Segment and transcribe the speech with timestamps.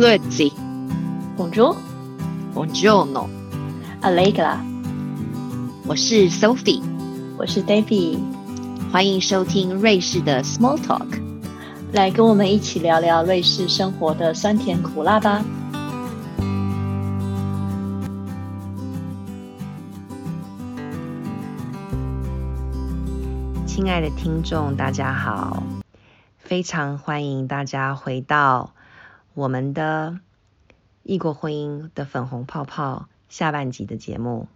[0.00, 0.50] Grüezi,
[1.36, 1.76] Bonjour,
[2.54, 4.56] Buongiorno，Allegra，
[5.86, 6.80] 我是 Sophie，
[7.36, 8.18] 我是 David，
[8.90, 11.06] 欢迎收听瑞士的 Small Talk。
[11.92, 15.44] 来跟我们一起聊聊瑞士生活的酸甜苦辣吧。
[23.66, 25.62] 亲爱的听众，大家好，
[26.38, 28.70] 非常欢迎大家回到
[29.34, 30.20] 我们的
[31.02, 34.48] 异国婚姻的粉红泡泡下半集的节目。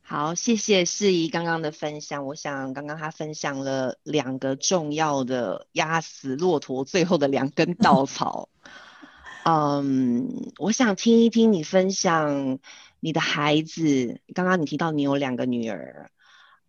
[0.00, 2.24] 好，谢谢世怡刚刚的分享。
[2.24, 8.48] 我想刚刚他分享了两个重要的压死骆驼最后的两根稻草。
[9.44, 12.58] 嗯，我想听一听你分享
[13.00, 14.20] 你的孩子。
[14.34, 16.10] 刚刚你提到你有两个女儿，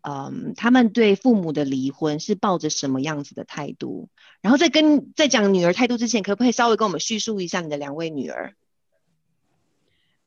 [0.10, 4.10] 嗯，他们对父母的离婚是抱着什么样子的态度？
[4.42, 8.56] 然后在跟在讲女儿态度之前，可不可以稍微跟我们叙述一下你的两位女儿？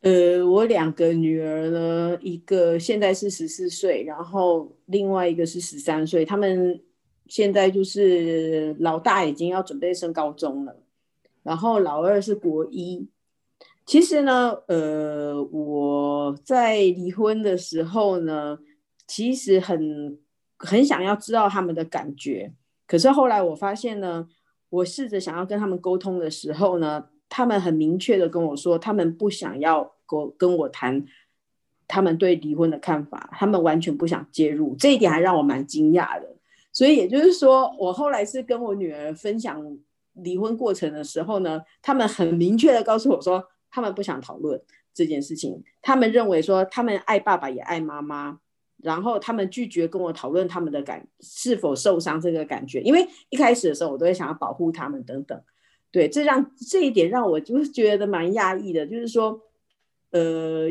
[0.02, 6.24] 呃，我两个女儿呢，一个现在是十四岁，然后另外一个是十三岁。
[6.24, 6.80] 他们
[7.28, 10.76] 现在就是老大已经要准备升高中了，
[11.42, 13.08] 然后老二是国一。
[13.86, 18.58] 其实呢，呃，我在离婚的时候呢，
[19.14, 20.18] 其实很
[20.56, 22.50] 很想要知道他们的感觉。
[22.86, 24.26] 可是后来我发现呢，
[24.70, 31.04] 我试着想要跟他们沟通的时候呢，他们很明确的跟我说，他们不想要跟跟我谈
[31.86, 36.34] 他们对离婚的看法，他们完全不想介入，这一点还让我蛮惊讶的。
[36.72, 39.62] 所以也就是说，我后来是跟我女儿分享
[40.14, 44.58] 离婚过程的时候呢，他们很明确的告诉我说，他们不想讨论
[44.94, 48.38] 这件事情，他们认为说他们爱爸爸也爱妈妈。
[48.82, 55.40] 然后他们拒绝跟我讨论他们的感是否受伤这个感觉，因为一开始的时候我都会想要保护他们等等，
[55.92, 59.40] 对，这让这一点让我就是觉得蛮讶异的，就是说，
[60.10, 60.68] 呃，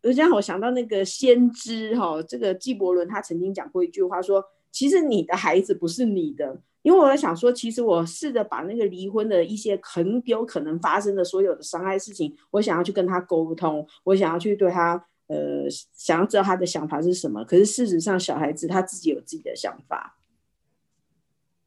[0.00, 15.04] 让我想到那个先知哈、哦，这个纪伯伦他曾经讲过一句话说，其实你的孩子不是你的，因为我在想说，其实我试着把那个离婚的一些很有可能发生的所有的伤害事情，我想要去跟他沟通，我想要去对他。
[15.30, 20.18] 呃，想要知道他的想法是什么，可是事实上，小孩子他自己有自己的想法。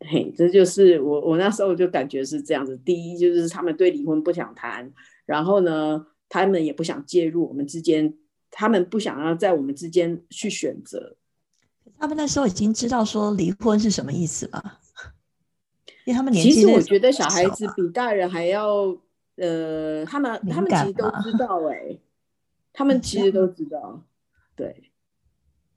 [0.01, 2.75] 嘿，这就是我我那时候就感觉是这样子。
[2.83, 4.91] 第一，就是他们对离婚不想谈，
[5.25, 8.13] 然后呢，他们也不想介入我们之间，
[8.51, 11.15] 他们不想要在我们之间去选择。
[11.97, 14.79] 他们那时候已经知道说离婚是什么意思了，
[16.03, 18.93] 因为他们年纪其实我觉得小孩子比大人还要，
[19.37, 22.01] 呃，他们他们其实都知道哎、欸。
[22.73, 24.03] 他们其实都知道，
[24.55, 24.91] 对，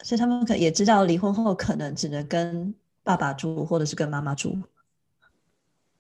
[0.03, 2.75] 所以他们可也知道离婚后可能只能跟
[3.05, 4.57] 爸爸住，或者是跟妈妈住。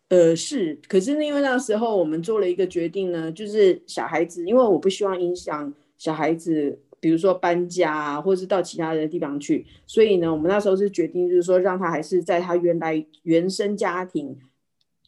[0.09, 14.39] 呃，是，可是因为那时候我们做了一个决定呢，就是小孩子，因为我不希望影响小孩子，比如说搬家啊，或者是到其他的地方去，所以呢，我们那时候是决定，就是说让他还是在他原来原生家庭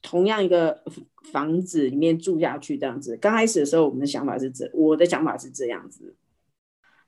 [0.02, 0.82] 同样一个。
[1.30, 6.16] 房子里面住下去这样子，刚开始的时候，我们的想法是这，我的想法是这样子。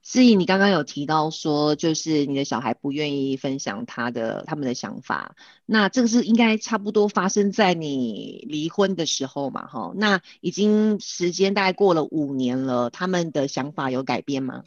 [0.03, 9.67] 思怡，你刚刚有提到说，就是你的小孩不愿意分享他的他们的想法，那这个是应该差不多发生在你离婚的时候嘛？
[9.67, 14.65] 哈，那已经时间大概过了五年了，他们的想法有改变吗？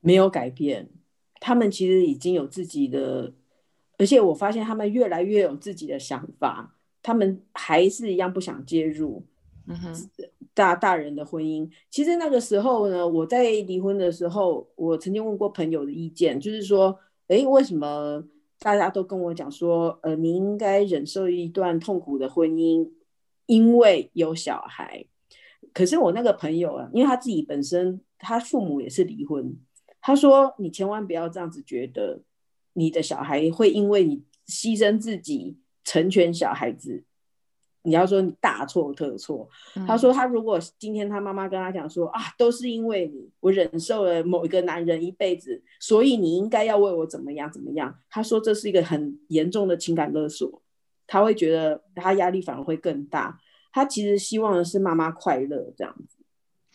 [0.00, 0.90] 没有改变，
[1.40, 3.32] 他们其实已经有自己的，
[3.96, 6.74] 而且我发现他们越来越有自己的想法。
[7.02, 9.22] 他们还是一样不想介入，
[9.66, 10.10] 嗯哼，
[10.52, 11.70] 大大人的婚姻。
[11.90, 16.98] 其实那个时候呢，我在离婚的时候，我曾经问过朋友的意见，就是说，
[17.28, 18.22] 哎，为什么
[18.58, 22.90] 大家都跟我讲说，呃，你应该忍受一段痛苦的婚姻，
[23.46, 25.06] 因为有小孩。
[25.72, 29.56] 可是我那个朋友啊，因为他自己本身他父母也是离婚，
[30.00, 32.20] 他说你千万不要这样子觉得，
[32.72, 35.56] 你的小孩会因为你牺牲自己。
[35.88, 37.02] 成全小孩子，
[37.80, 39.48] 你要说你大错特错。
[39.74, 47.98] 嗯他说他如果今天他妈妈跟他讲说啊，都是因为你，我忍受了某一个男人一辈子，所以你应该要为我怎么样怎么样。
[48.10, 50.60] 他说这是一个很严重的情感勒索，
[51.06, 53.40] 他会觉得他压力反而会更大。
[53.72, 56.18] 他其实希望的是妈妈快乐这样子。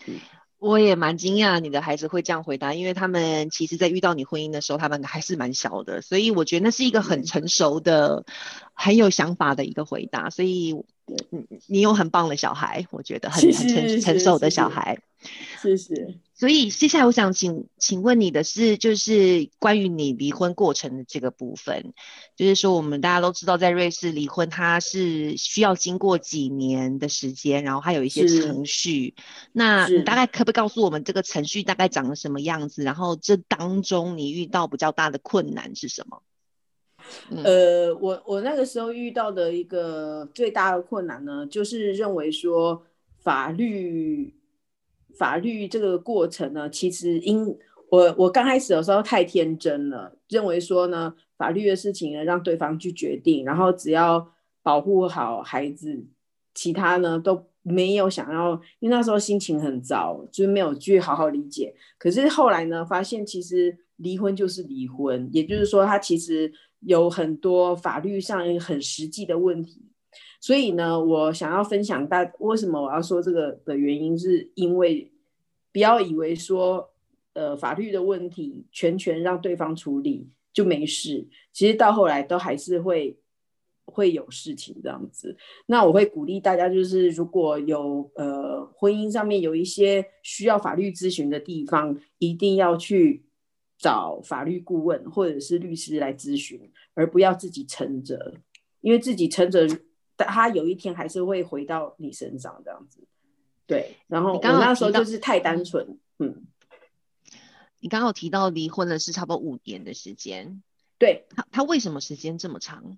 [0.07, 0.19] 嗯
[0.63, 8.23] 我也蛮惊讶你的孩子会这样回答，因为他们其实，在遇到你婚姻的时候，他们还是蛮小的，所以我觉得那是一个很成熟的、
[8.73, 10.29] 很有想法的一个回答。
[10.29, 10.73] 所以，
[11.29, 14.97] 你你有很棒的小孩，我觉得很很成成熟的小孩。
[15.61, 16.15] 是是。
[16.43, 21.93] 所以接下来我想请请问你的是，就是关于你离婚过程的这个部分，
[22.35, 29.15] 就是说我们大家都知道，在瑞士离婚，它是需要经过几年的时间，然后还有一些程序。
[29.53, 32.83] 那你大概可不可以告诉我们这个程序大概长得什么样子？
[32.83, 36.23] 然后这当中你遇到比较大的困难是什么？
[37.31, 42.83] 嗯呃，我我那个时候遇到的一个最大的困难呢，就是认为说
[43.21, 44.35] 法律
[45.17, 47.45] 法律这个过程呢，其实因
[47.89, 54.27] 我我刚开始的时候太天真了，认为说呢，法律的事情呢让对方去决定，然后只要
[54.61, 56.05] 保护好孩子，
[56.55, 61.75] 其他呢都没有想要，因为那时候心情很糟，就是没有去好好理解。
[61.97, 69.85] 可是后来呢，发现其实离婚就是离婚，也就是说，他其实有很多法律上很实际的问题。
[70.43, 75.09] 所以呢，我想要分享大为什么我要说这个的原因，是因为
[75.71, 76.91] 不要以为说，
[77.31, 83.17] 呃，法律的问题全权让对方处理就没事，其实到后来都还是会
[83.85, 85.37] 会有事情这样子。
[85.67, 93.23] 那我会鼓励大家，就是如果有呃婚姻上面有一些需要法律咨询的地方，一定要去
[93.77, 98.33] 找法律顾问或者是律师来咨询，而不要自己撑着，
[98.81, 99.65] 因为自己撑着，
[100.17, 102.99] 他有一天还是会回到你身上这样子。
[103.65, 106.43] 对，然后我那时候就是太单纯，嗯，
[107.79, 110.61] 你刚刚有提到离婚了是差不多五年的时间，
[110.99, 112.97] 对，他他为什么时间这么长？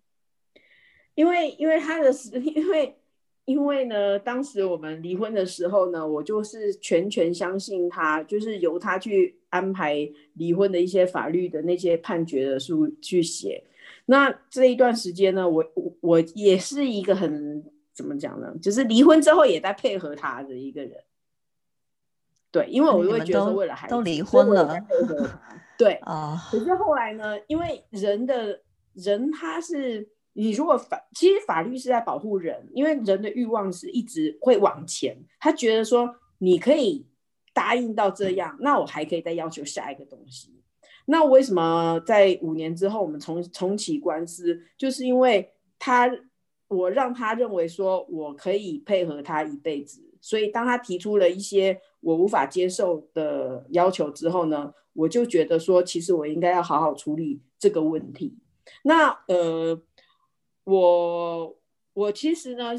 [1.14, 2.98] 因为因为他的时， 因为
[3.46, 13.64] 因为呢，当时我们离婚的时候呢，我就是全权相信他，就是由他去安排离婚的一些法律的那些判决的书去写。
[14.06, 21.04] 那这一段时间呢，我我我也是一个很怎么讲呢，就是离婚之后也在配合他的一个人。
[22.52, 24.78] 对，因为我就会觉得都为了孩子，都离婚了。
[25.78, 28.62] 对， 啊，可是后来呢，因为人的
[28.94, 37.06] 人他是你如果法，其实法律是在保护人，因为人的欲望是一直会往前，他觉得说你可以
[37.54, 40.64] 答应到这样，那我还可以再要求下一个东西。
[41.06, 46.12] 那为什么在五年之后我们重重启官司，就是因为他
[46.68, 58.38] 我让他认为说我可以配合他一辈子，所以当他提出了一些我无法接受的要求之后呢，我就觉得说，其实我应该要好好处理这个问题。
[58.84, 59.80] 那呃，
[60.64, 61.56] 我
[61.94, 62.72] 我其实呢，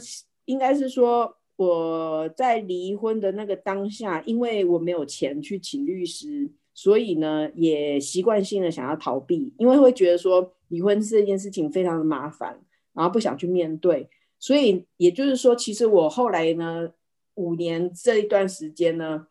[0.46, 12.60] 应该是说我在离婚的那个当下，因为我没有钱去请律师，所以呢，也习惯性的想要逃避，因为会觉得说离婚这件事情非常的麻烦，
[12.92, 14.10] 然后不想去面对。
[14.38, 16.90] 所以也就是说，其实我后来呢，
[17.36, 19.28] 五年这一段时间呢，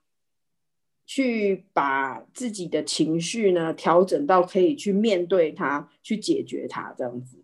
[1.06, 7.44] 去把自己的情绪呢调整到可以去面对它，去解决它，这样子。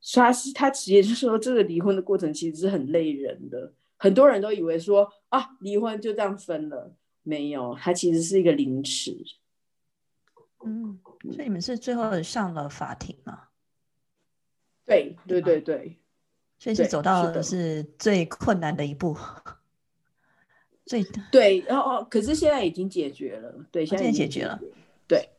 [0.00, 3.72] 所以他是他其实就说，这个离婚的过程其实是很累人的。
[3.96, 9.16] 很多人都以为说啊，离婚就这样分了，没有，它其实是一个凌迟。
[10.64, 11.00] 嗯，
[11.32, 13.44] 所以你们是最后上了法庭吗？
[14.84, 15.96] 对对对对，
[16.58, 19.16] 所以是走到的是最困难的一步，
[20.84, 24.60] 最 对，然后哦，可是现在已经解决了，对，现在解决了。
[25.06, 25.30] 对，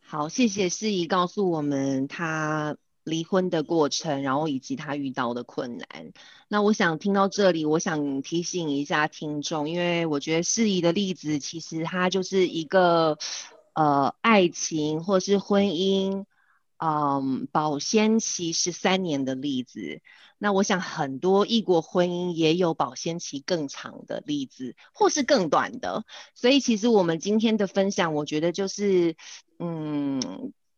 [0.00, 2.76] 好，谢谢诗怡告诉我们她
[3.06, 6.12] 离婚的过程，然后以及他遇到的困难。
[6.48, 13.16] 那我想听到这里，我想提醒一下听众，因为我觉得诗怡的例子其实它就是一个
[13.74, 16.24] 呃爱情或是婚姻，
[16.78, 20.02] 嗯，保鲜期十三年的例子。
[20.38, 26.04] 那我想很多异国婚姻也有保鲜期更长的例子，或是更短的。
[26.34, 29.16] 所以其实我们今天的分享，我觉得就是，
[29.58, 30.20] 嗯，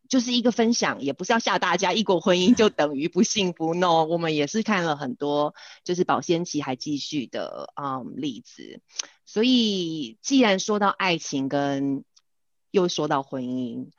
[0.09, 3.75] 就是一个分享，也不是要吓大家异国婚姻就等于不幸福。
[3.75, 8.81] No，我们也是看了很多就是保鲜期还继续的嗯例子。
[9.27, 12.05] 所以既然说到爱情跟
[12.71, 13.91] 又说到婚姻，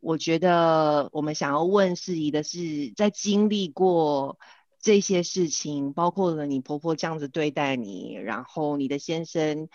[0.00, 4.38] 我觉得我们想要问事宜的是，在经历过。
[4.80, 9.70] 这些事情包括了你婆婆这样子对待你，然后你的先生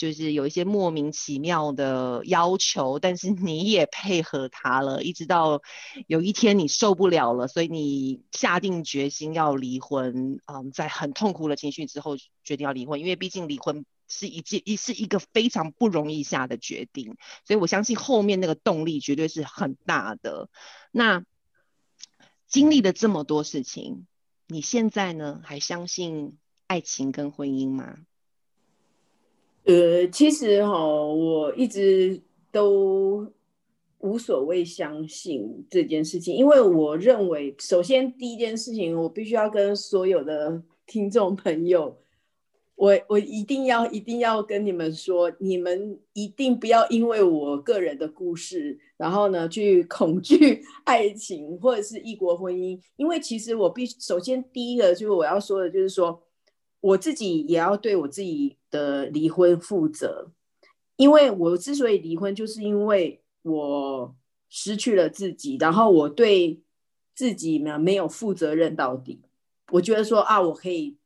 [0.00, 5.60] 就是有一些莫名其妙的要求，但是你也配合他了，一直到
[6.06, 10.40] 有一天你受不了了，所以你下定决心要离婚。
[10.46, 20.48] 嗯，在很痛苦的情绪之后决定要离婚，因为毕竟离婚是一件一是一个非常不容易下的决定，所以我相信后面那个动力绝对是很大的。
[20.90, 21.22] 那
[22.48, 24.06] 经历了这么多事情。
[24.46, 25.40] 你现在呢？
[25.44, 27.98] 还相信爱情跟婚姻吗？
[29.64, 33.30] 呃，其实哈，我一直都
[33.98, 41.98] 无所谓相信这件事情，因为我认为，首先第一件事情，我必须要跟所有的听众朋友。
[42.74, 52.80] 我我一定要一定要跟你们说，你们一定不要因为我个人的故事，然后呢去恐惧 爱情或者是异国婚姻。
[52.96, 56.22] 因为其实我必首先第一个就是我要说的，就是说
[56.80, 60.30] 我自己也要对我自己的离婚负责。
[60.96, 64.14] 因为我之所以离婚，就是因为我
[64.48, 66.62] 失去了自己，然后我对
[67.14, 69.22] 自己呢没有负责任到底。
[69.72, 70.96] 我觉得说啊，我可以。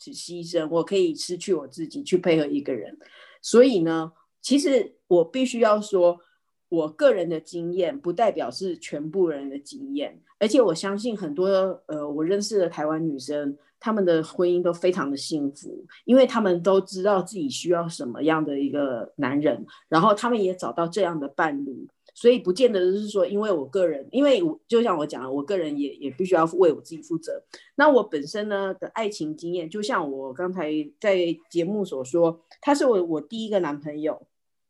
[0.00, 2.96] 只牺牲，我可以失去我自己去配合一个人，
[3.42, 6.20] 所以呢，其实我必须要说，
[6.68, 11.48] 我个人的经验不代表是全部人的经验，而且我相信很多
[11.86, 21.88] 呃，我认识的台湾女生，他们的婚姻都非常的幸福，因为他们都知道自己需要什么样的一个男人，然后他们也找到这样的伴侣。
[22.14, 27.40] 所以不见得就是说，因为我个人，因为我就像我讲的，我个人也也必须要为我自己负责。
[27.76, 31.16] 那我本身呢的爱情经验，就像我刚才在
[31.48, 34.20] 节目所说，他是我我第一个男朋友，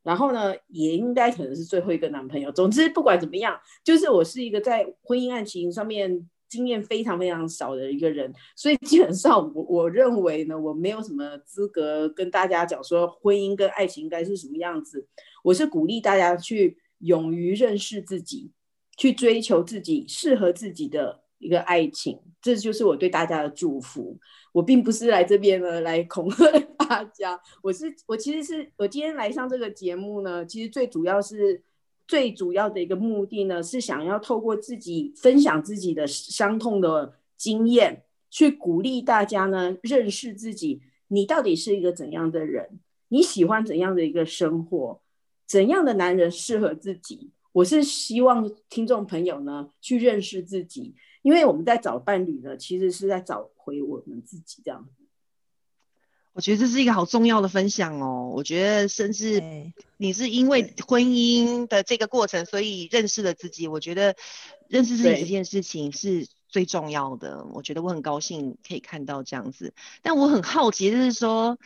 [0.03, 2.53] 然后呢，也应该可能是最后一个男朋友。
[2.53, 15.07] 总之不管怎么样，就是我是一个在婚姻爱情上面经验非常非常少的一个人，所以基本上我我认为呢，我没有什么资格跟大家讲说婚姻跟爱情应该是什么样子。
[15.45, 16.79] 我是鼓励大家去。
[17.03, 18.51] 勇于认识自己，
[18.97, 24.19] 去追求自己适合自己的一个爱情，这就是我对大家的祝福。
[24.51, 26.45] 我并不是来这边呢来恐吓
[26.77, 31.63] 大家，我是我其实是我今天来上这个节目呢，其实最主要是
[32.09, 45.01] 最主要的一个目的呢，是想要透过自己分享自己的伤痛的经验，去鼓励大家呢认识自己，你到底是一个怎样的人，你喜欢怎样的一个生活。
[45.47, 47.31] 怎样的男人适合自己？
[47.53, 54.61] 我是希望听众朋友呢去认识自己，因为我们在找伴侣呢，其实是在找回我们自己。
[54.63, 55.05] 这样子，
[56.39, 58.31] 我觉得这是一个好重要的分享哦。
[58.33, 59.43] 我觉得，甚至
[59.97, 63.67] 你是因为婚姻的这个过程，所以认识了自己。
[63.67, 64.15] 我觉得
[64.69, 67.45] 认识自己这件事情是最重要的。
[67.53, 71.59] 我觉得我很高兴可以看到这样子，但我很好奇，就是说。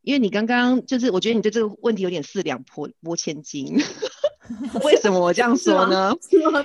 [0.00, 3.74] 因为你刚刚就是，我觉得你对这个问题有点四两拨拨千斤。
[4.84, 6.14] 为什么我这样说呢？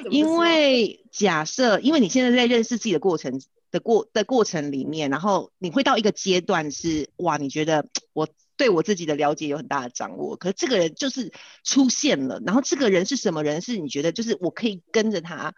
[0.09, 11.31] 因为假设，因为你现在在认识自己的过程的过的过程里面，然后你会到一个阶段是，哇，你觉得我对我自己的了解有很大的掌握，可是这个人就是
[11.63, 13.61] 出现了，然后这个人是什么人？
[13.61, 15.55] 是你觉得就是我可以跟着他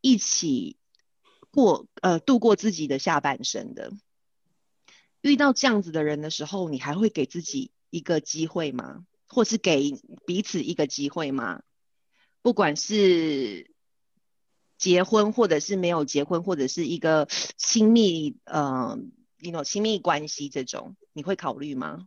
[0.00, 0.76] 一起
[1.50, 3.92] 过呃度过自己的下半生的。
[5.20, 9.06] 遇到这样子的人的时候，你还会给自己一个机会吗？
[9.26, 9.92] 或是给
[10.26, 11.62] 彼此一个机会吗？
[12.42, 13.70] 不管是
[14.84, 17.26] 结婚，或者是没有结婚，或者是一个
[17.56, 18.98] 亲密呃，
[19.40, 22.06] 一种亲密关系这种，你会考虑吗？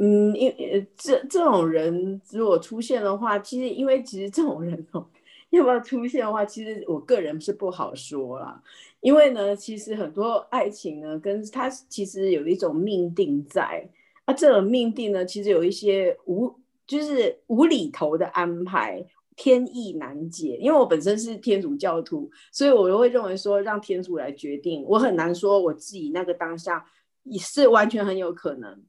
[0.00, 0.52] 嗯，因
[0.96, 5.06] 这这种人如果出现的话，其实因为其实这种人哦。
[5.52, 8.62] 要不要出现的话，其实我个人是不好说啦。
[9.02, 13.86] 因为呢，其实很多爱情呢，跟他其实有一种命定在。
[14.24, 16.50] 啊，这种命定呢，其实有一些无
[16.86, 19.04] 就是无厘头的安排，
[19.36, 20.56] 天意难解。
[20.60, 24.84] 因为我本身是天主教徒，所以我就会认为说，让天主来决定。
[24.88, 26.84] 我很难说我自己那个当下
[27.24, 28.82] 也是完全很有可能，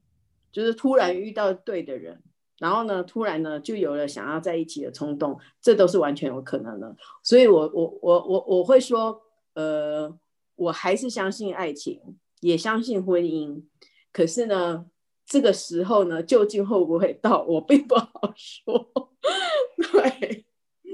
[0.52, 2.22] 就是突然遇到对的人。
[2.60, 6.96] 然后呢，突然呢，就有了想要在一起的冲动，这都是完全有可能的。
[7.22, 9.20] 所以，我我我我我会说，
[9.54, 10.16] 呃，
[10.54, 12.00] 我还是相信爱情，
[12.40, 13.60] 也相信婚姻。
[14.12, 14.86] 可是呢，
[15.26, 18.88] 这个时候呢，究竟会不会到，我并不好说。
[19.92, 20.44] 对，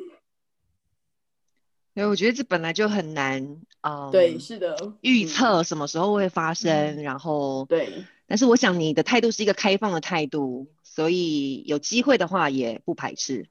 [1.95, 4.11] 因为我觉得这本来就很难啊。
[4.11, 8.05] 对，是的，预测什么时候会发生，然后对。
[8.27, 10.69] 但是我想你的态度是一个开放的态度。
[10.83, 13.49] 所以有机会的话也不排斥。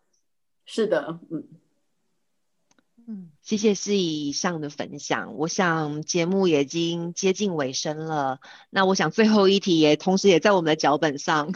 [0.65, 1.47] 是的，嗯
[3.07, 5.35] 嗯，谢谢是以上的分享。
[5.35, 11.55] 我想节目已经接近尾声了，那我想最后一题也同时也在我们的脚本上。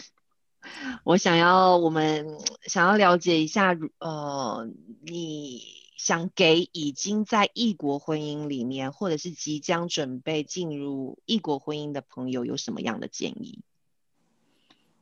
[1.04, 4.70] 我想要我们想要了解一下，呃，
[5.06, 5.62] 你
[5.98, 13.60] 想给已经在异国婚姻里面，或者是即将准备进入异国婚姻的朋友，有什么样的建议？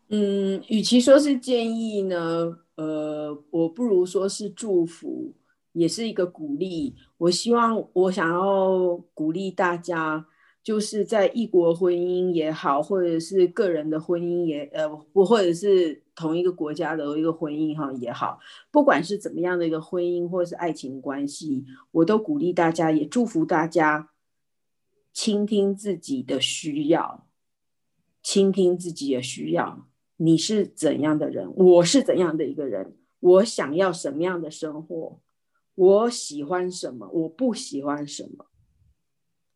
[0.10, 5.34] 嗯，与其说是建议呢，呃，我不如说是祝福，
[5.72, 6.96] 也是一个鼓励。
[7.18, 10.26] 我希望，我想要鼓励大家，
[10.64, 18.40] 就是在异国婚姻也好，或者是个人的婚姻也呃不，或者是同一个国家的一个婚姻哈也好，
[18.70, 24.12] 不管是怎么样的一个婚姻或者是爱情关系，我都鼓励大家，也祝福大家
[25.12, 27.28] 倾听自己的需要，
[28.22, 29.88] 倾听自己的需要。
[30.18, 31.52] 你是怎样的人？
[31.56, 32.96] 我是怎样的一个人？
[33.20, 35.20] 我想要什么样的生活？
[35.74, 37.10] 我喜欢什么？
[37.12, 38.46] 我不喜欢什么？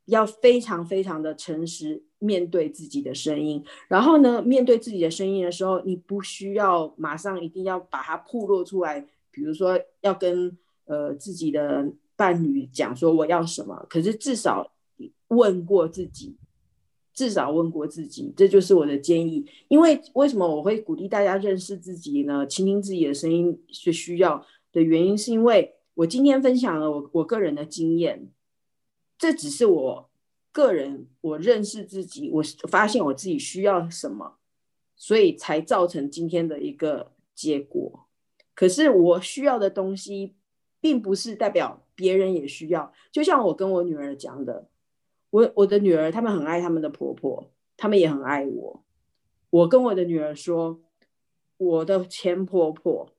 [0.05, 14.71] 要非常非常的诚实面对自己的声音，然后呢，面对自己的声音的时候，你不需要马上一定要把它铺露出来，比如说要跟呃自己的伴侣讲说我要什么，可是至少
[15.29, 16.35] 问过自己，
[17.13, 19.45] 至少问过自己，这就是我的建议。
[19.67, 22.45] 因为为什么我会鼓励大家认识自己呢？
[22.45, 28.29] 倾听自己的声音是需要的原因，是因为我今天分享了我我个人的经验。
[29.25, 30.09] 这只是我
[30.51, 34.37] 个人，我认识自己，我发现我自己需要什么，
[34.95, 38.05] 所以才造成今天的一个结果。
[38.53, 40.35] 可是我需要的东西，
[40.79, 42.93] 并不是代表别人也需要。
[43.11, 44.69] 就像我跟我女儿讲的，
[45.31, 48.83] 我我的女儿她们很爱他们的婆婆，她们也很爱我。
[49.49, 50.79] 我跟我的女儿说，
[51.57, 53.09] 我的前婆婆，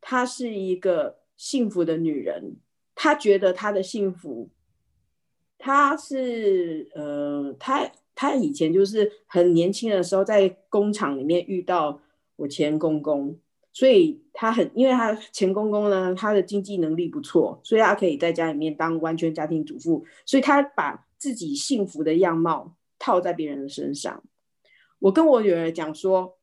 [0.00, 2.56] 她是一个幸福的女人，
[2.96, 4.50] 她觉得她的幸福。
[5.58, 12.00] 他是呃，他他以前就是很年轻的时候在工厂里面遇到
[12.36, 13.36] 我前公公，
[13.72, 24.22] 所以他很，因为他前公公呢，他的经济能力不错，所以他可以在家里面当完全家庭主妇，所以他把自己幸福的样貌套在别人的身上。
[24.98, 26.36] 我跟我女儿讲说，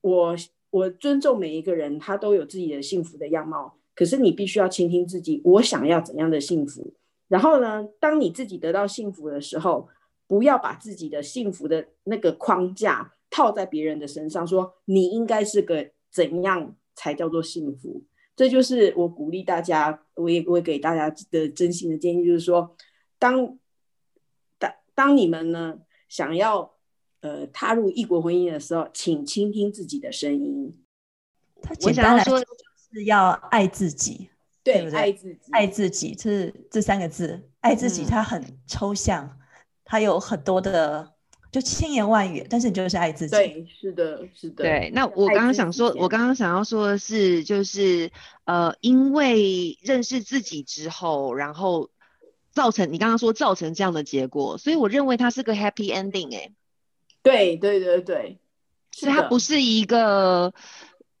[0.00, 0.36] 我
[0.70, 6.94] 我尊重每一个人，他都有自己的幸福的样貌，可是你必须要倾听自己，我想要怎样的幸福。
[7.28, 7.88] 然后呢？
[7.98, 9.88] 当你自己得到幸福的时候，
[10.26, 18.04] 不要把自己的幸福的那个框架套在别人的身上，说你应该是个怎样才叫做幸福？
[18.36, 22.76] 这就是我鼓励大家，我也我给大家的真心的建议，就是说，
[23.18, 23.58] 当
[24.58, 26.74] 当当你们呢想要
[27.20, 30.78] 呃踏入异国婚姻的时候，请倾听自己的声音。
[31.62, 32.46] 他简单来说就
[32.92, 34.28] 是要爱自己。
[34.64, 39.38] 对，爱自己，爱自己，这是这三个字，爱自己，它很抽象，
[39.84, 41.12] 它有很多的，
[41.52, 43.30] 就千言万语，但是你就是爱自己。
[43.30, 44.64] 对，是的，是的。
[44.64, 48.10] 对，那我刚刚想说，我刚刚想要说的是，就是
[48.46, 51.90] 呃，因为认识自己之后，然后
[52.50, 56.34] 造成你刚刚说造成这样的结果，所以我认为它是个 happy ending。
[56.34, 56.50] 哎，
[57.22, 58.38] 对，对，对，对，
[58.92, 60.54] 所以它不是一个。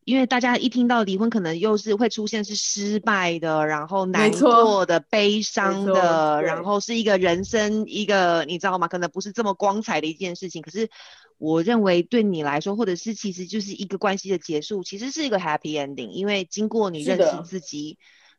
[0.04, 8.86] 因为大家一听到离婚，可能又是会出现是失败的，然后难过的、悲伤的，然后是一个人生一个你知道吗？
[8.86, 10.60] 可能不是这么光彩的一件事情。
[10.60, 10.88] 可是
[11.38, 16.10] 我认为对你来说，或者是其实就是一个关系的结束，其实是一个 happy ending。
[16.10, 17.96] 因为经过你认识自己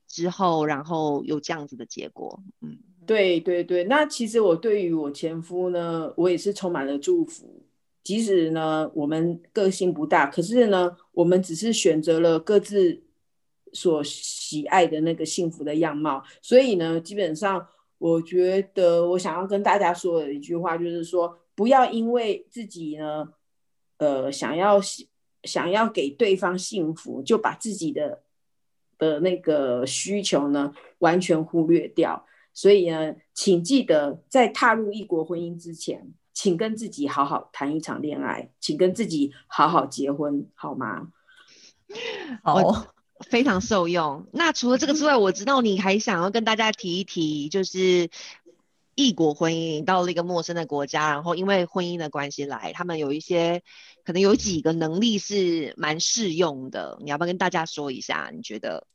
[0.08, 2.44] 之后，然后有这样子的结果。
[2.62, 3.84] 嗯，对对对。
[3.86, 7.64] 那其实我对于我前夫呢，我也是充满了祝福。
[8.06, 13.02] 即使呢，我们个性不大，可是呢，我们只是选择了各自
[13.74, 16.24] 所喜爱的那个幸福的样貌。
[16.40, 23.28] 所以呢，基本上，我觉得我想要跟大家说的一句话就是说，不要因为自己呢，
[23.98, 24.80] 呃，想要
[25.44, 28.22] 想要给对方幸福，就把自己的
[29.00, 32.24] 的那个需求呢完全忽略掉。
[32.54, 36.14] 所以呢，请记得在踏入异国婚姻之前。
[36.36, 41.08] 请跟自己好好谈一场恋爱，请跟自己好好结婚，好吗？
[42.44, 42.94] 好，
[43.28, 44.28] 非常受用。
[44.34, 48.10] 那除了这个之外，我知道你还想要跟大家提一提，就是
[48.96, 53.64] 异国婚姻到了一个陌生的国家，然后因为婚姻的关系来，他们有一些
[54.04, 58.30] 可能有几个能力是蛮适用的，你要不要跟大家说一下？
[58.36, 58.86] 你觉得？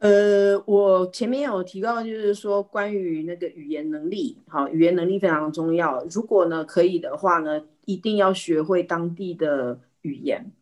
[0.00, 6.02] 呃，我前面有提到，就是说关于那个语言能力，好，语言能力非常重要。
[6.10, 10.52] 如果呢可以的话呢，一定要学会当地的语言，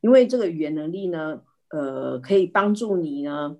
[0.00, 1.40] 因为这个语言能力呢，
[1.70, 3.56] 呃，可以帮助你呢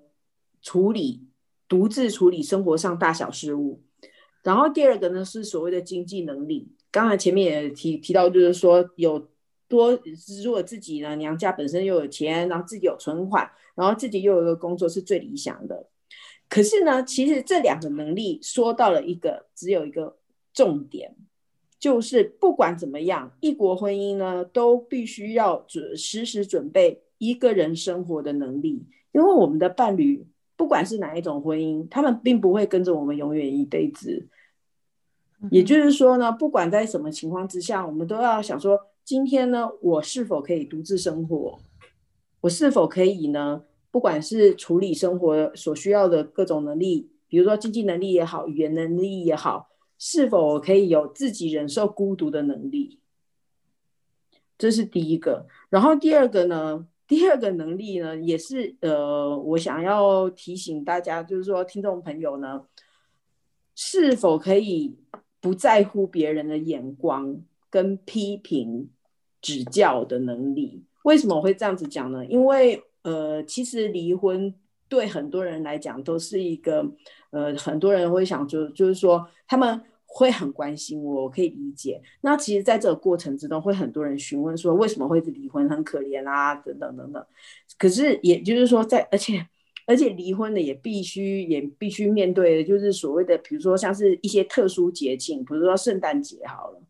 [0.61, 1.27] 处理
[1.67, 3.81] 独自处理生活上大小事务。
[4.43, 9.27] 然后第二个呢是所谓的经济能力，刚才前面也提提到，就是说有
[9.67, 9.99] 多
[10.41, 13.51] 如果自己呢娘家本身又有钱，然后自己有存款。
[13.75, 15.87] 然后自己又有一个工作是最理想的，
[16.47, 20.15] 可是呢，其实这两个能力说到了一个，只有一个
[20.53, 21.13] 重点，
[21.77, 34.25] 就是不管怎么样，异国婚姻呢，都必须要准时时准备一个人生活的能力，因为我们的伴侣不管是哪一种婚姻，他们并不会跟着我们永远一辈子，
[35.51, 41.59] 也就是说呢，不管在什么情况之下，我们都要想说，今天呢，我是否可以独自生活？
[42.45, 43.63] 我是否可以呢？
[43.89, 52.99] 不管是处理生活所需要的各种能力，比如说经济能力也好，语言能力也好，是否可以有自己忍受孤独的能力？
[54.57, 55.47] 这是第一个。
[55.69, 56.87] 然后第二个呢？
[57.07, 62.63] 第二个能力呢，也是呃，我想要提醒大家，就是说，听众朋友呢，
[63.75, 64.97] 是否可以
[65.39, 68.89] 不在乎别人的眼光跟批评
[69.41, 70.83] 指教的能力？
[71.05, 72.25] 为什么会这样子讲呢？
[72.25, 74.53] 因为呃，其实离婚
[74.87, 76.85] 对很多人来讲都是一个
[77.31, 79.81] 呃，很多人会想就就是说他们。
[80.07, 82.01] 会很关心我，我可以理解。
[82.21, 87.25] 那其实，在这个过程之中，会很多人询问说，为什么会离婚，很可怜啊，等等等等。
[87.77, 89.45] 可是，也就是说，在而且
[89.85, 96.81] 而且离婚的也必须也必须面对的，就是所谓的，比如说像是一些特殊节庆，比如说圣诞节好了。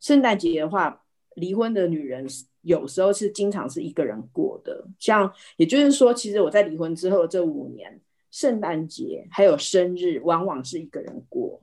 [0.00, 1.03] 圣诞节的话，
[1.36, 2.26] 离婚的女人
[2.62, 4.86] 有时候是经常是一个人过的。
[4.98, 11.62] 像也就是说，其实我在离婚之后这五年，圣诞节还有生日，往往是一个人过。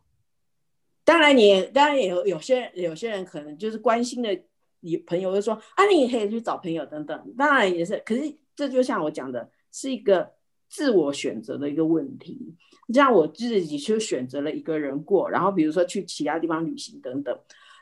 [1.03, 4.39] 当然，你当然也有有些人，有些人可能就是关心的，
[4.81, 7.33] 你朋友就说啊，你也可以去找朋友等等。
[7.37, 10.31] 当然也是，可是这就像我讲的，是一个
[10.69, 12.55] 自我选择的一个问题。
[12.93, 17.37] 像我自己就选择了一个人过，然后比如说去其他地方旅行等等。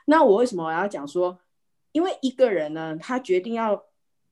[0.06, 1.38] 那我为什么我要讲说？
[1.92, 3.84] 因为一个人呢，他决定要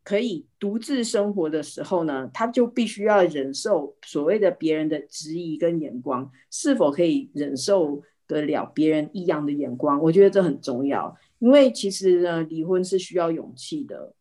[0.05, 8.03] 可以独自生活的时候呢，他就必须要忍受所谓的别人的质疑跟眼光，是否可以忍受？
[8.29, 11.17] 得了别人异样的眼光，我觉得这很重要。
[11.39, 14.13] 因为其实呢，离婚是需要勇气的。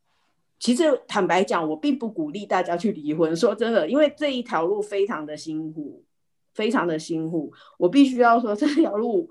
[0.57, 3.35] 其实坦白讲，我并不鼓励大家去离婚。
[3.35, 6.05] 说真的，因为这一条路非常的辛苦，
[6.53, 7.51] 非常的辛苦。
[7.77, 9.29] 我必须要说， 这条路，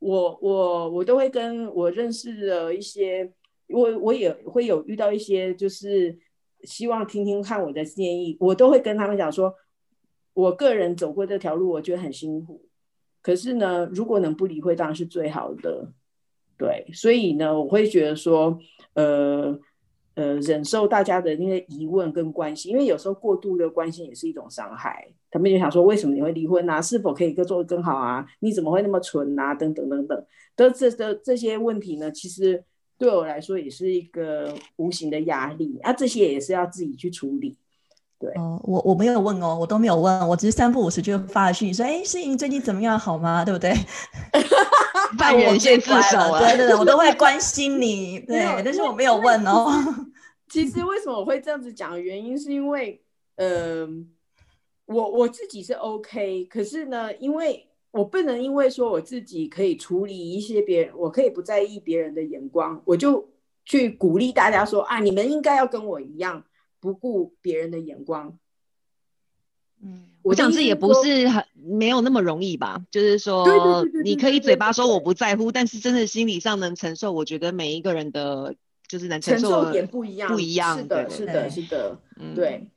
[0.00, 3.32] 我我我都会跟我认识的一些，
[3.68, 6.18] 我我也会有遇到一些，就是
[6.62, 9.54] 希望听听看我的建议，我都会跟他们讲说，
[10.34, 12.62] 我个人走过这条路，我觉得很辛苦。
[13.22, 15.92] 可是呢，如果能不理会，当然是最好的。
[16.56, 18.58] 对，所以呢，我会觉得说，
[18.94, 19.58] 呃
[20.14, 25.12] 呃，忍受大家的那些疑问跟关心，因为有时候过度的关心也是一种伤害。
[25.30, 26.80] 他们就想说，为什么你会离婚啊？
[26.80, 28.26] 是否可以做得更好啊？
[28.40, 29.54] 你怎么会那么蠢啊？
[29.54, 30.26] 等等等等，
[30.56, 32.64] 的这这这些问题呢，其实
[32.98, 35.92] 对我来说也是一个无形的压力啊。
[35.92, 37.56] 这些也是要自己去处理。
[38.18, 43.44] 对哦，我我没有问哦，我都没有问，我只是三不五时就发了讯息说，哎，诗颖最近怎么样，好吗？
[43.44, 43.74] 对不对？
[45.18, 49.70] 半人先自首啊，对对对，我都会关心 你，对，但是我没有问哦。
[50.48, 52.00] 其实为什么我会这样子讲？
[52.02, 53.02] 原因是因为，
[53.36, 53.86] 呃，
[54.86, 57.65] 我我自己是 OK，可是呢，因为
[57.96, 63.28] 我不能因为说我自己可以处理一些别人，我可以不在意别人的眼光，我就
[63.64, 66.44] 去鼓励大家说啊，你们应该要跟我一样。
[66.78, 68.38] 不顾别人的眼光，
[69.82, 72.84] 嗯，我想这也不是很没有那么容易吧。
[72.92, 78.54] 就是说，你可以嘴巴说我不在乎，但是真的心理上能承受，我觉得每一个人的
[78.86, 80.78] 就是能承受点不一样，不一样。
[80.78, 81.98] 是的，是的，是的，
[82.36, 82.68] 对，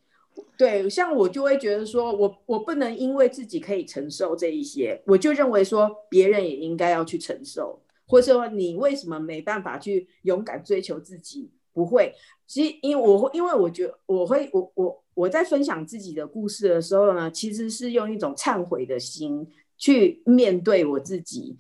[0.60, 0.89] 对。
[0.89, 11.50] 像我就会觉得说，我我不能因为自己可以承受这一些，我就认为说别人也应该要去承受，或者说你为什么没办法去勇敢追求自己？
[11.72, 12.13] 不会，
[12.45, 21.58] 其实因为我会，因为我觉得我会，我我我在分享自己的故事的时候呢，其实是用一种忏悔的心去面对我自己。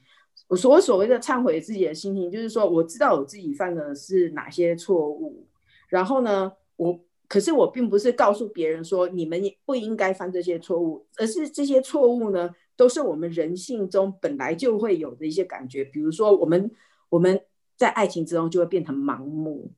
[0.49, 5.45] 我所所谓的忏悔自己的心情，就是说我知道我自己犯的是哪些错误，
[5.87, 16.69] 然后呢，我可是我并不是告诉别人说你们不应该犯这些错误，而是这些错误呢，都是我们人性中本来就会有的一些感觉，比如说我们
[17.07, 17.39] 我们
[17.77, 19.71] 在爱情之中就会变成盲目。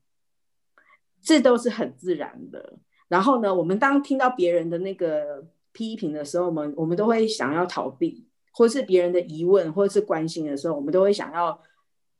[1.21, 2.79] 这都是很自然的。
[3.07, 11.61] 然后呢，我们当听到别人的那个批评的时候，我们我们都会想要逃避，或是别人的疑问或是关心的时候，我们都会想要，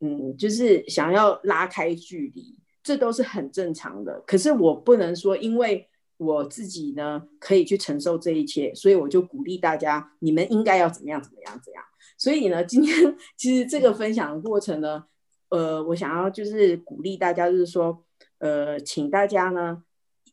[0.01, 2.55] 嗯，就是想要拉开距离。
[2.83, 4.21] 这都是很正常的。
[4.25, 11.83] 可是我不能说，因为我自己呢可以去承受这一切，所以我就鼓励大家，你们应该要怎么样怎么样怎样。
[12.17, 15.05] 所以呢，今天 其实这个分享的过程呢，
[15.49, 18.03] 呃，我想要就是鼓励大家，就是说。
[18.37, 19.83] 呃，请大家呢，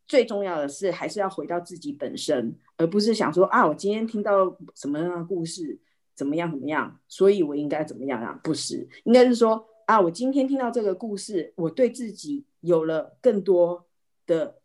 [0.06, 5.78] 最重要的是还是要回到自己本身，而不是想说啊，我今天听到什么样的故事，
[6.14, 8.40] 怎么样怎么样，所以我应该怎么样啊？
[8.42, 13.86] 不是，应该是说啊，我今天听到这个故事，我对自己有了更多
[14.26, 14.58] 的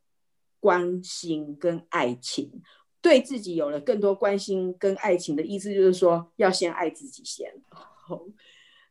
[0.60, 2.62] 关心跟爱情，
[3.02, 7.50] 对自己有了更多关心跟爱情的意思，就是说要先爱自己先。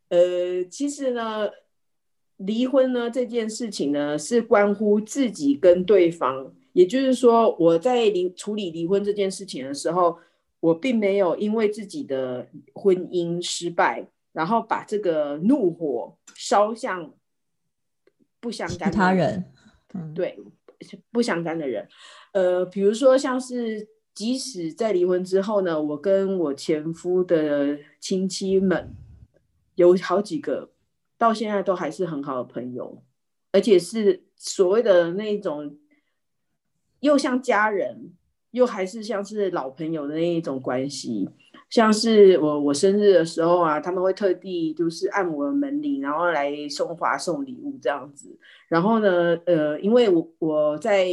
[0.08, 1.50] 呃，其实呢，
[2.38, 6.54] 离婚呢这件事情呢，是关乎自己跟对方。
[6.72, 10.16] 也就是说，我在离处理离婚这件事情的时候，
[10.60, 17.14] 我并没有因为自己的婚姻失败，然后把这个怒火烧向
[18.40, 19.52] 不相干其他人。
[19.94, 20.38] 嗯，对，
[21.10, 21.88] 不相干的人。
[22.32, 28.94] 呃，比如说像是，即使在离婚之后呢，我跟我前夫的亲戚们
[29.74, 30.72] 有好几个，
[31.16, 33.02] 到现在都还是很好的朋友，
[33.52, 35.78] 而且是所谓的那种。
[37.00, 38.12] 又像家人，
[38.52, 41.28] 又还是像是老朋友的那一种关系。
[41.72, 48.38] 像是我我生日的时候啊，他们会特地就是按我的门铃，然后来送花送礼物这样子。
[48.68, 51.06] 然后呢，呃，因为我我在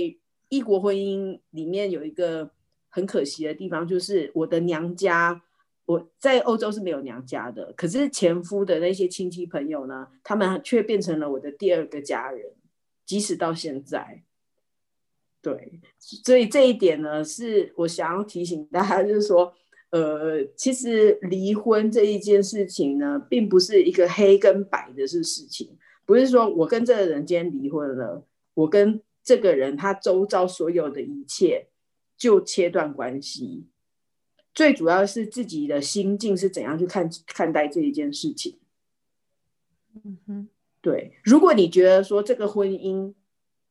[0.50, 2.52] 异国婚姻里面有一个
[2.90, 5.42] 很可惜的地方，就是我的娘家
[5.86, 12.52] 我在欧洲是没有娘家的，可是前夫的那些亲戚朋友呢，他们却变成了我的第二个家人，
[13.06, 14.24] 即使到现在。
[15.42, 19.54] 对，所以这一点呢，是我想要提醒大家，就是说，
[19.92, 28.24] 呃，其实离婚这一件事情呢，并不是一个黑跟白的是事情，不是说我跟这个人今天离婚了，
[28.54, 31.68] 我跟这个人他周遭所有的一切
[32.16, 33.66] 就切断关系，
[34.54, 38.60] 最主要是自己的心境是怎样去看看待这一件事情。
[40.04, 40.50] 嗯哼，
[40.82, 43.14] 对，如果你觉得说这个婚姻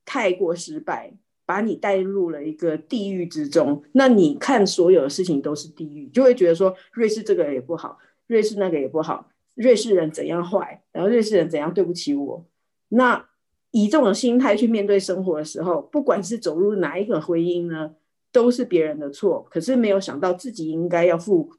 [0.04, 1.14] 太过失败。
[1.48, 12.44] 把你带入了一个地狱之中，那你看所有的事情都是地狱，就会觉得说瑞士这个也不好，瑞士那个也不好，瑞士人怎样坏，然后瑞士人怎样对不起我。
[12.90, 13.30] 那
[13.70, 17.94] 以这种心态去面对生活的时候，不管是走入哪一个婚姻呢，
[18.30, 19.48] 都是别人的错。
[19.50, 21.50] 可是没有想到自己应该要负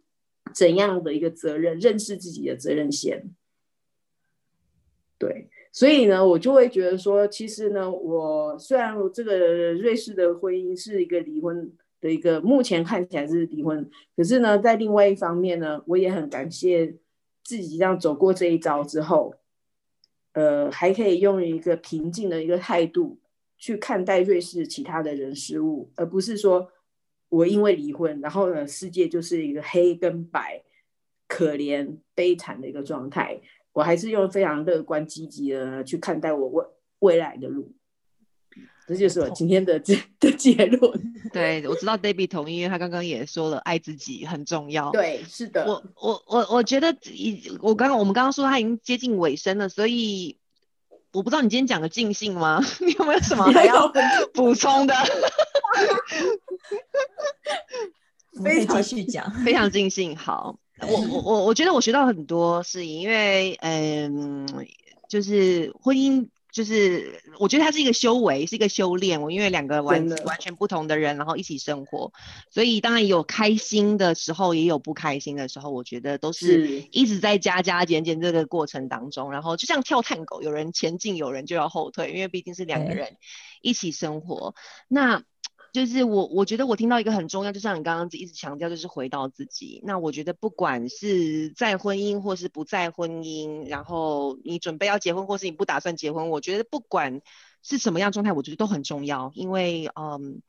[0.54, 3.32] 怎样的一个责任，认识自己的责任先。
[5.18, 5.50] 对。
[5.80, 16.94] 所以呢，我就会觉得说，其实呢，我虽然这个瑞士的婚姻是一个离婚的一个，目前看起来是离婚，可是呢，在另外一方面呢，我也很感谢
[17.46, 19.34] 自己这样走过这一招之后，
[20.34, 23.18] 呃，还可以用一个平静的一个态度
[23.58, 26.70] 去看待瑞士其他的人事物，而不是说
[27.30, 30.62] 我因为离婚，然后呢，世界就是一个黑跟白、
[31.26, 33.40] 可怜悲惨的一个状态。
[33.80, 36.66] 我还是用非常乐观积极的去看待我未
[37.00, 37.72] 未来的路，
[38.86, 41.14] 这就是我今天的这 的结论。
[41.32, 44.92] 对，我知道 Debbie 同意，因为他刚刚也说了，爱自己很重要。
[44.92, 45.66] 对，是的。
[45.66, 50.38] 我我我我觉得已，我刚刚我们刚刚说他已经接近尾声了，所以
[51.14, 52.62] 我不知道你今天讲的尽兴吗？
[52.86, 53.90] 你有没有什么还要
[54.34, 54.94] 补充的？
[58.44, 60.18] 非常继续讲，非常尽兴。
[60.18, 60.59] 好。
[60.92, 64.48] 我我我我觉得我学到很多，是因为嗯，
[65.08, 69.22] 就是婚姻，就是我觉得它是一个修为，是一个修炼。
[69.22, 72.12] 我因为两个完完全不同的人，然后一起生活，
[72.50, 75.70] 所以当然有开心的时候，也有不开心的时候。
[75.70, 83.18] 我觉得都是一直在加加减减这个过程当中，然后就像跳探狗，有人前进，有人就要后退，因为毕竟是两个人
[83.62, 84.56] 一起生活。
[84.88, 85.24] 那
[85.74, 89.82] 就是我，我觉得我听到一个很重要，就像你刚刚一直强调，就是回到自己。
[89.84, 97.22] 那我觉得不管是在婚姻或是不在婚姻，然后你准备要结婚或是你不打算结婚，我觉得不管
[97.62, 100.42] 是什么样状态，我觉得都很重要，因为嗯。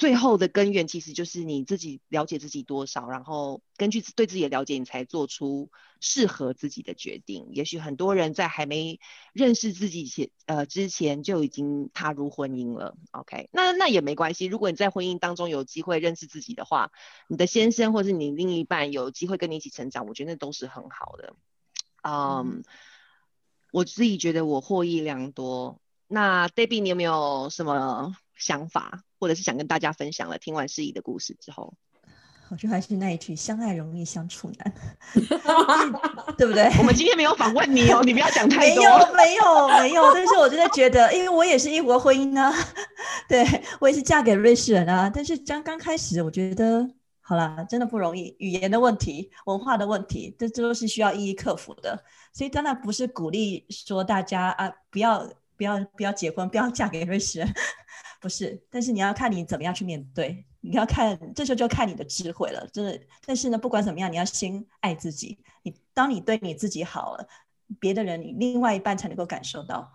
[0.00, 7.50] 最后的根源其实就是你自己了解自己多少，然后根据对自己的了解，你才做出适合自己的决定。
[7.52, 8.98] 也许很多人在还没
[9.34, 12.96] 认识自己前，呃之前就已经踏入婚姻了。
[13.10, 14.46] OK，那那也没关系。
[14.46, 16.92] 如果你在婚姻当中有机会认识自己的话，
[17.28, 21.34] 你的先生或是你另一半有机会跟你一起成长，我觉得那都是很好的。
[22.02, 22.64] 嗯，
[23.70, 25.78] 我自己觉得我获益良多。
[26.08, 29.04] 那 Debbie，你有没有什么想法？
[29.20, 31.74] 或者是想跟大家分享了，听完诗怡的故事之后，
[32.50, 34.72] 我觉得还是那一句“相爱容易相处难
[36.36, 36.64] ”，对不对？
[36.78, 38.82] 我们今天没有访问你哦，你不要讲太多。
[38.82, 40.12] 没有，没有，没有。
[40.14, 42.52] 但是我真的觉得，因为我也是异国婚姻啊，
[43.28, 43.44] 对
[43.78, 45.08] 我也是嫁给瑞士人啊。
[45.14, 52.02] 但是刚刚开始，我觉得好啦，真的不容易，语言的问题、文化的问题，这这都是需要一一克服的。
[52.32, 55.28] 所以当然不是鼓励说大家啊，不要、
[55.60, 57.48] 不要、不要结婚，不要嫁给瑞士人。
[58.18, 62.98] 不是，但是你要看你怎么样去面对，你要看这时候就看你的智慧了，真的。
[63.26, 65.38] 但是呢，不管怎么样，你要先爱自己。
[65.62, 67.28] 你当你对你自己好了，
[67.78, 69.92] 别的人你另外一半才能够感受到。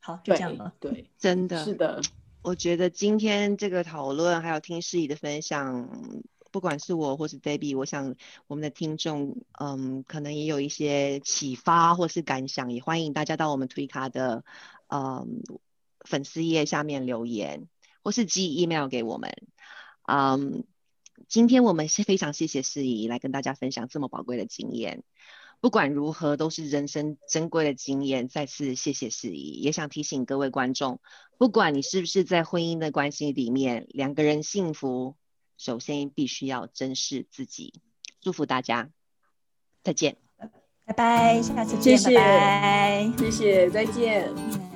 [0.00, 0.74] 好，就这样了。
[0.78, 1.98] 对，真的是的。
[2.42, 5.88] 我觉得今天这个讨论还有听诗怡的分享，
[6.50, 14.44] 不管是我或是 Debbie，我想我们的听众，嗯，可能也有一些启发或是感想，也欢迎大家到我们推卡的，
[14.88, 15.42] 嗯，
[16.00, 17.68] 粉丝页下面留言，
[18.02, 19.30] 或是寄 email 给我们。
[20.08, 20.64] 嗯，
[21.28, 25.04] 今天我们是非常谢谢世仪来跟大家分享这么宝贵的经验。
[25.60, 28.28] 不管如何，都是人生珍贵的经验。
[28.28, 31.00] 再次谢谢世仪，也想提醒各位观众，
[31.36, 35.16] 不管你是不是在婚姻的关系里面，两个人幸福。
[35.60, 37.74] 首先，必须要珍视自己。
[38.22, 38.88] 祝福大家，
[39.82, 40.16] 再见，
[40.86, 44.69] 拜拜，下次见，谢谢，拜拜，谢谢，再见。